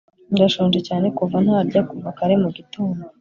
[0.33, 3.03] ndashonje cyane kuva ntarya kuva kare mugitondo